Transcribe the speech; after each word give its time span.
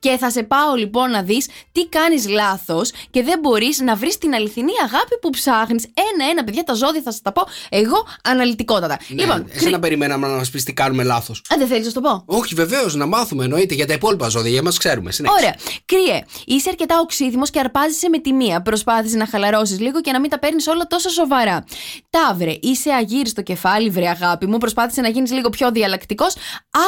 Και 0.00 0.16
θα 0.16 0.30
σε 0.30 0.42
πάω 0.42 0.74
λοιπόν 0.74 1.10
να 1.10 1.22
δεις 1.22 1.48
τι 1.72 1.86
κάνεις 1.86 2.28
λάθος 2.28 2.90
και 3.10 3.22
δεν 3.22 3.38
μπορείς 3.38 3.80
να 3.80 3.96
βρεις 3.96 4.18
την 4.18 4.34
αληθινή 4.34 4.72
αγάπη 4.84 5.18
που 5.20 5.30
ψάχνεις. 5.30 5.88
Ένα-ένα, 6.12 6.44
παιδιά, 6.44 6.64
τα 6.64 6.74
ζώδια 6.74 7.02
θα 7.02 7.10
σας 7.10 7.22
τα 7.22 7.32
πω 7.32 7.42
εγώ 7.68 8.06
αναλυτικότατα. 8.22 8.98
Ναι, 9.08 9.22
λοιπόν, 9.22 9.46
εσένα 9.52 9.78
περιμέναμε 9.78 10.26
να 10.26 10.34
μας 10.34 10.50
πεις 10.50 10.64
τι 10.64 10.72
κάνουμε 10.72 11.02
λάθος. 11.02 11.38
Α, 11.38 11.56
δεν 11.58 11.66
θέλεις 11.66 11.84
να 11.84 11.90
σου 11.90 12.00
το 12.00 12.00
πω; 12.00 12.22
Όχι, 12.26 12.54
βεβαίως, 12.54 12.94
να 12.94 13.06
μάθουμε 13.06 13.44
εννοείται 13.44 13.74
για 13.74 13.86
τα 13.86 13.92
υπόλοιπα 13.92 14.28
ζώδια, 14.28 14.50
για 14.50 14.62
μας 14.62 14.78
ξέρουμε. 14.78 15.12
Συνέχισε. 15.12 15.40
Ωραία. 15.40 15.56
Κρύε, 15.84 16.24
είσαι 16.44 16.68
αρκετά 16.68 17.00
οξύδημος 17.00 17.50
και 17.50 17.58
αρπάζεσαι 17.58 18.08
με 18.08 18.18
τη 18.18 18.32
μία. 18.32 18.62
Προσπάθησε 18.62 19.16
να 19.16 19.26
χαλαρώσεις 19.26 19.80
λίγο 19.80 20.00
και 20.00 20.12
να 20.12 20.20
μην 20.20 20.30
τα 20.30 20.38
παίρνεις 20.38 20.66
όλα 20.66 20.86
τόσο 20.86 21.08
σοβαρά. 21.08 21.64
Ταύρε, 22.10 22.56
είσαι 22.60 22.90
αγύριστο 22.90 23.42
κεφάλι, 23.42 23.90
βρε 23.90 24.08
αγάπη 24.08 24.46
μου. 24.46 24.58
Προσπάθησε 24.58 25.00
να 25.00 25.08
γίνεις 25.08 25.32
λίγο 25.32 25.48
πιο 25.48 25.70
διαλλακτικός. 25.70 26.34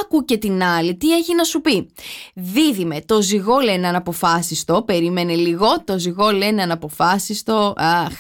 Άκου 0.01 0.25
και 0.25 0.37
την 0.37 0.63
άλλη, 0.63 0.97
τι 0.97 1.17
έχει 1.17 1.35
να 1.35 1.45
σου 1.45 1.61
πει. 1.61 1.93
Δίδυμε, 2.35 3.02
το 3.07 3.23
ζυγό 3.23 3.59
λένε 3.59 3.89
αναποφάσιστο. 3.89 4.83
Περίμενε 4.83 5.35
λίγο. 5.35 5.83
Το 5.85 5.99
ζυγό 5.99 6.31
λένε 6.31 6.63
αναποφάσιστο. 6.63 7.75
Αχ. 7.77 8.13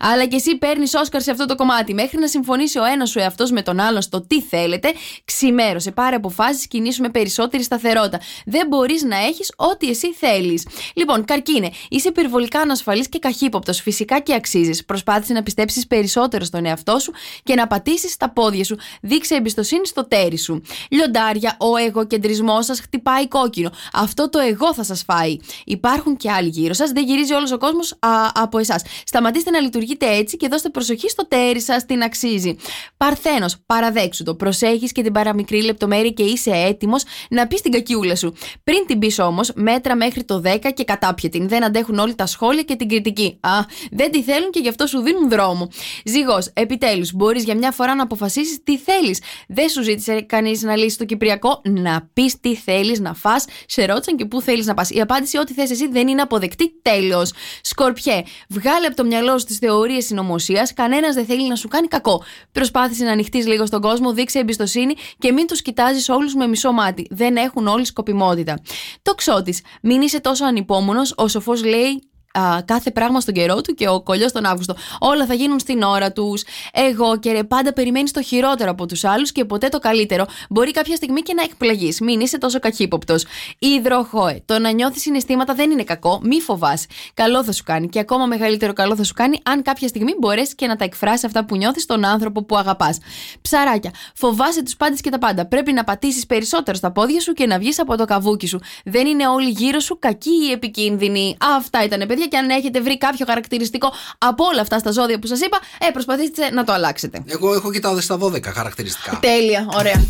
Αλλά 0.00 0.26
και 0.26 0.36
εσύ 0.36 0.56
παίρνεις 0.56 0.94
Όσκαρ 0.94 1.22
σε 1.22 1.30
αυτό 1.30 1.46
το 1.46 1.54
κομμάτι. 1.54 1.94
Μέχρι 1.94 2.18
να 2.18 2.26
συμφωνήσει 2.26 2.78
ο 2.78 2.84
ένας 2.84 3.10
σου 3.10 3.18
εαυτός 3.18 3.50
με 3.50 3.62
τον 3.62 3.80
άλλον 3.80 4.02
στο 4.02 4.26
τι 4.26 4.42
θέλετε, 4.42 4.92
ξημέρωσε. 5.24 5.90
Πάρε 5.90 6.16
αποφάσεις, 6.16 6.66
κινήσου 6.66 7.02
με 7.02 7.08
περισσότερη 7.08 7.62
σταθερότητα. 7.62 8.20
Δεν 8.46 8.66
μπορείς 8.66 9.02
να 9.02 9.16
έχεις 9.16 9.52
ό,τι 9.56 9.88
εσύ 9.88 10.12
θέλεις. 10.12 10.66
Λοιπόν, 10.94 11.24
καρκίνε, 11.24 11.70
είσαι 11.88 12.08
υπερβολικά 12.08 12.60
ανασφαλής 12.60 13.08
και 13.08 13.18
καχύποπτος. 13.18 13.80
Φυσικά 13.80 14.20
και 14.20 14.34
αξίζεις. 14.34 14.84
Προσπάθησε 14.84 15.32
να 15.32 15.42
πιστέψεις 15.42 15.86
περισσότερο 15.86 16.44
στον 16.44 16.66
εαυτό 16.66 16.98
σου 16.98 17.12
και 17.42 17.54
να 17.54 17.66
πατήσεις 17.66 18.16
τα 18.16 18.30
πόδια 18.30 18.64
σου. 18.64 18.76
Δείξε 19.00 19.34
εμπιστοσύνη 19.34 19.86
στο 19.86 20.08
τέρι 20.08 20.38
σου. 20.38 20.62
Λιοντάρια, 20.90 21.56
ο 21.58 21.76
εγωκεντρισμός 21.76 22.64
σας 22.64 22.80
χτυπάει 22.80 23.28
κόκκινο. 23.28 23.70
Αυτό 23.92 24.28
το 24.30 24.38
εγώ 24.38 24.74
θα 24.74 24.84
σας 24.84 25.02
φάει. 25.06 25.36
Υπάρχουν 25.64 26.16
και 26.16 26.30
άλλοι 26.30 26.48
γύρω 26.48 26.72
σας. 26.72 26.90
Δεν 26.90 27.04
γυρίζει 27.04 27.32
όλος 27.32 27.52
ο 27.52 27.58
κόσμος 27.58 27.94
από 28.34 28.58
εσάς. 28.58 28.82
Σταματήστε 29.04 29.50
να 29.50 29.58
λειτουργείτε 29.64 30.16
έτσι 30.16 30.36
και 30.36 30.48
δώστε 30.48 30.68
προσοχή 30.68 31.08
στο 31.08 31.26
τέρι 31.28 31.60
σας, 31.60 31.84
την 31.84 32.02
αξίζει. 32.02 32.56
Παρθένος, 32.96 33.56
παραδέξου 33.66 34.22
το. 34.24 34.34
Προσέχεις 34.34 34.92
και 34.92 35.02
την 35.02 35.12
παραμικρή 35.12 35.62
λεπτομέρεια 35.62 36.10
και 36.10 36.22
είσαι 36.22 36.50
έτοιμος 36.50 37.02
να 37.30 37.46
πεις 37.46 37.60
την 37.60 37.72
κακιούλα 37.72 38.16
σου. 38.16 38.34
Πριν 38.64 38.86
την 38.86 38.98
πεις 38.98 39.18
όμως, 39.18 39.52
μέτρα 39.54 39.96
μέχρι 39.96 40.24
το 40.24 40.40
10 40.44 40.72
και 40.74 40.84
κατάπιε 40.84 41.28
την. 41.28 41.48
Δεν 41.48 41.64
αντέχουν 41.64 41.98
όλοι 41.98 42.14
τα 42.14 42.26
σχόλια 42.26 42.62
και 42.62 42.76
την 42.76 42.88
κριτική. 42.88 43.38
Α, 43.40 43.50
δεν 43.90 44.10
τη 44.10 44.22
θέλουν 44.22 44.50
και 44.50 44.60
γι' 44.60 44.68
αυτό 44.68 44.86
σου 44.86 45.00
δίνουν 45.00 45.28
δρόμο. 45.28 45.68
Ζυγός, 46.04 46.50
επιτέλους, 46.52 47.12
μπορείς 47.12 47.44
για 47.44 47.56
μια 47.56 47.70
φορά 47.70 47.94
να 47.94 48.02
αποφασίσεις 48.02 48.62
τι 48.64 48.78
θέλεις. 48.78 49.20
Δεν 49.48 49.68
σου 49.68 49.82
ζήτησε 49.82 50.20
κανείς 50.20 50.62
να 50.62 50.76
λύσει 50.76 50.98
το 50.98 51.04
Κυπριακό, 51.04 51.60
να 51.64 52.10
πεις 52.12 52.40
τι 52.40 52.56
θέλεις 52.56 53.00
να 53.00 53.14
φά. 53.14 53.34
Σε 53.66 53.84
ρώτησαν 53.84 54.16
και 54.16 54.24
πού 54.24 54.40
θέλεις 54.40 54.66
να 54.66 54.74
πας. 54.74 54.90
Η 54.90 55.00
απάντηση, 55.00 55.38
ό,τι 55.38 55.52
θες 55.52 55.70
εσύ, 55.70 55.88
δεν 55.88 56.08
είναι 56.08 56.22
αποδεκτή. 56.22 56.80
Τέλος. 56.82 57.32
Σκορπιέ, 57.62 58.22
βγάλε 58.48 58.86
από 58.86 58.96
το 58.96 59.04
μυαλό 59.04 59.38
σου 59.38 59.44
τι 59.44 59.53
θεωρίες 59.58 60.04
συνωμοσίας. 60.04 60.72
Κανένας 60.72 61.14
δεν 61.14 61.24
θέλει 61.24 61.48
να 61.48 61.56
σου 61.56 61.68
κάνει 61.68 61.86
κακό. 61.86 62.22
Προσπάθησε 62.52 63.04
να 63.04 63.10
ανοιχτείς 63.10 63.46
λίγο 63.46 63.66
στον 63.66 63.80
κόσμο, 63.80 64.12
δείξε 64.12 64.38
εμπιστοσύνη 64.38 64.94
και 65.18 65.32
μην 65.32 65.46
τους 65.46 65.62
κοιτάζεις 65.62 66.08
όλους 66.08 66.34
με 66.34 66.46
μισό 66.46 66.72
μάτι. 66.72 67.06
Δεν 67.10 67.36
έχουν 67.36 67.66
όλοι 67.66 67.84
σκοπιμότητα. 67.84 68.60
Το 69.02 69.14
ξώτης, 69.14 69.62
μην 69.82 70.00
είσαι 70.00 70.20
τόσο 70.20 70.44
ανυπόμονος, 70.44 71.14
ο 71.16 71.28
σοφό 71.28 71.52
λέει 71.54 72.02
α, 72.38 72.62
κάθε 72.64 72.90
πράγμα 72.90 73.20
στον 73.20 73.34
καιρό 73.34 73.60
του 73.60 73.74
και 73.74 73.88
ο 73.88 74.02
κολλιός 74.02 74.32
τον 74.32 74.44
Αύγουστο. 74.44 74.74
Όλα 74.98 75.26
θα 75.26 75.34
γίνουν 75.34 75.58
στην 75.58 75.82
ώρα 75.82 76.12
τους. 76.12 76.42
Εγώ 76.72 77.18
και 77.18 77.32
ρε, 77.32 77.44
πάντα 77.44 77.72
περιμένεις 77.72 78.10
το 78.10 78.22
χειρότερο 78.22 78.70
από 78.70 78.86
τους 78.86 79.04
άλλους 79.04 79.32
και 79.32 79.44
ποτέ 79.44 79.68
το 79.68 79.78
καλύτερο. 79.78 80.26
Μπορεί 80.50 80.70
κάποια 80.70 80.96
στιγμή 80.96 81.20
και 81.20 81.34
να 81.34 81.42
εκπλαγείς. 81.42 82.00
Μην 82.00 82.20
είσαι 82.20 82.38
τόσο 82.38 82.58
καχύποπτος. 82.58 83.24
Υδροχόε. 83.58 84.42
Το 84.44 84.58
να 84.58 84.70
νιώθεις 84.70 85.02
συναισθήματα 85.02 85.54
δεν 85.54 85.70
είναι 85.70 85.84
κακό. 85.84 86.20
Μη 86.22 86.40
φοβάσαι. 86.40 86.86
Καλό 87.14 87.44
θα 87.44 87.52
σου 87.52 87.62
κάνει 87.64 87.88
και 87.88 87.98
ακόμα 87.98 88.26
μεγαλύτερο 88.26 88.72
καλό 88.72 88.96
θα 88.96 89.04
σου 89.04 89.14
κάνει 89.14 89.38
αν 89.42 89.62
κάποια 89.62 89.88
στιγμή 89.88 90.12
μπορέσεις 90.18 90.54
και 90.54 90.66
να 90.66 90.76
τα 90.76 90.84
εκφράσεις 90.84 91.24
αυτά 91.24 91.44
που 91.44 91.56
νιώθεις 91.56 91.82
στον 91.82 92.04
άνθρωπο 92.04 92.44
που 92.44 92.56
αγαπάς. 92.56 92.98
Ψαράκια. 93.40 93.90
Φοβάσαι 94.14 94.62
τους 94.62 94.76
πάντες 94.76 95.00
και 95.00 95.10
τα 95.10 95.18
πάντα. 95.18 95.46
Πρέπει 95.46 95.72
να 95.72 95.84
πατήσεις 95.84 96.26
περισσότερο 96.26 96.76
στα 96.76 96.92
πόδια 96.92 97.20
σου 97.20 97.32
και 97.32 97.46
να 97.46 97.58
βγεις 97.58 97.78
από 97.78 97.96
το 97.96 98.04
καβούκι 98.04 98.46
σου. 98.46 98.60
Δεν 98.84 99.06
είναι 99.06 99.28
όλοι 99.28 99.50
γύρω 99.50 99.80
σου 99.80 99.98
κακοί 99.98 100.30
ή 100.48 100.50
επικίνδυνοι. 100.50 101.36
Αυτά 101.56 101.84
ήταν 101.84 102.06
παιδιά 102.08 102.23
και 102.28 102.36
αν 102.36 102.50
έχετε 102.50 102.80
βρει 102.80 102.98
κάποιο 102.98 103.26
χαρακτηριστικό 103.26 103.92
από 104.18 104.44
όλα 104.44 104.60
αυτά 104.60 104.78
στα 104.78 104.90
ζώδια 104.90 105.18
που 105.18 105.26
σας 105.26 105.40
είπα, 105.40 105.60
ε, 105.78 105.90
προσπαθήστε 105.90 106.50
να 106.50 106.64
το 106.64 106.72
αλλάξετε. 106.72 107.22
Εγώ 107.26 107.54
έχω 107.54 107.70
κοιτάω 107.72 108.00
στα 108.00 108.18
12 108.20 108.42
χαρακτηριστικά. 108.52 109.18
Τέλεια, 109.20 109.68
ωραία. 109.76 110.04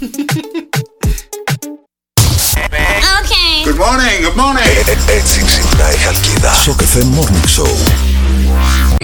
Good 3.64 3.78
morning, 3.78 4.20
good 4.26 4.38
morning. 4.40 4.88
Έτσι 5.08 5.44
ξυπνάει 5.44 5.94
η 5.94 5.96
Χαλκίδα. 5.96 6.52
Στο 6.52 6.74
καφέ 6.74 7.00
Morning 7.00 7.60
Show. 7.60 7.76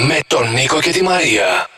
Με 0.06 0.18
τον 0.26 0.52
Νίκο 0.52 0.80
και 0.80 0.90
τη 0.90 1.02
Μαρία. 1.02 1.68